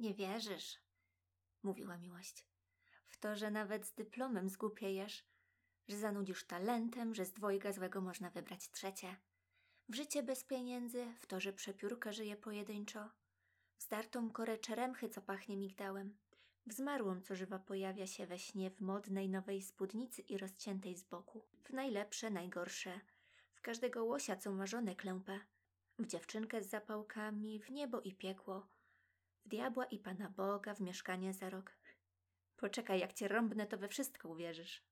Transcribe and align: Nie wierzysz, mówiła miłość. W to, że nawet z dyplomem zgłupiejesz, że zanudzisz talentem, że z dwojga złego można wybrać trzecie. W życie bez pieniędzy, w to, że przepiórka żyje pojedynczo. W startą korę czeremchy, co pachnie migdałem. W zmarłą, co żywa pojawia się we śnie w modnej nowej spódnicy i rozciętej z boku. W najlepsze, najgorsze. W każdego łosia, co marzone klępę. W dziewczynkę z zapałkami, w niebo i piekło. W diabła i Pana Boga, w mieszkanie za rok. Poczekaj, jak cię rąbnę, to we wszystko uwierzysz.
Nie 0.00 0.14
wierzysz, 0.14 0.78
mówiła 1.62 1.96
miłość. 1.96 2.46
W 3.08 3.18
to, 3.18 3.36
że 3.36 3.50
nawet 3.50 3.86
z 3.86 3.94
dyplomem 3.94 4.48
zgłupiejesz, 4.48 5.24
że 5.88 5.98
zanudzisz 5.98 6.46
talentem, 6.46 7.14
że 7.14 7.24
z 7.24 7.32
dwojga 7.32 7.72
złego 7.72 8.00
można 8.00 8.30
wybrać 8.30 8.70
trzecie. 8.70 9.16
W 9.88 9.94
życie 9.94 10.22
bez 10.22 10.44
pieniędzy, 10.44 11.14
w 11.18 11.26
to, 11.26 11.40
że 11.40 11.52
przepiórka 11.52 12.12
żyje 12.12 12.36
pojedynczo. 12.36 13.10
W 13.76 13.82
startą 13.82 14.30
korę 14.30 14.58
czeremchy, 14.58 15.08
co 15.08 15.22
pachnie 15.22 15.56
migdałem. 15.56 16.16
W 16.66 16.72
zmarłą, 16.72 17.20
co 17.20 17.36
żywa 17.36 17.58
pojawia 17.58 18.06
się 18.06 18.26
we 18.26 18.38
śnie 18.38 18.70
w 18.70 18.80
modnej 18.80 19.28
nowej 19.28 19.62
spódnicy 19.62 20.22
i 20.22 20.38
rozciętej 20.38 20.96
z 20.96 21.02
boku. 21.02 21.42
W 21.64 21.72
najlepsze, 21.72 22.30
najgorsze. 22.30 23.00
W 23.54 23.60
każdego 23.60 24.04
łosia, 24.04 24.36
co 24.36 24.52
marzone 24.52 24.96
klępę. 24.96 25.40
W 25.98 26.06
dziewczynkę 26.06 26.62
z 26.62 26.70
zapałkami, 26.70 27.60
w 27.60 27.70
niebo 27.70 28.00
i 28.00 28.14
piekło. 28.14 28.79
W 29.44 29.48
diabła 29.48 29.84
i 29.84 29.98
Pana 29.98 30.30
Boga, 30.30 30.74
w 30.74 30.80
mieszkanie 30.80 31.32
za 31.32 31.50
rok. 31.50 31.76
Poczekaj, 32.56 33.00
jak 33.00 33.12
cię 33.12 33.28
rąbnę, 33.28 33.66
to 33.66 33.78
we 33.78 33.88
wszystko 33.88 34.28
uwierzysz. 34.28 34.82